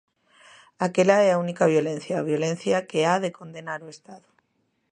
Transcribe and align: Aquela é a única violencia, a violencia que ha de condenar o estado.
Aquela 0.87 1.17
é 1.27 1.29
a 1.31 1.39
única 1.45 1.65
violencia, 1.75 2.13
a 2.17 2.27
violencia 2.31 2.85
que 2.89 2.99
ha 3.09 3.15
de 3.23 3.35
condenar 3.39 3.79
o 3.83 3.91
estado. 3.95 4.27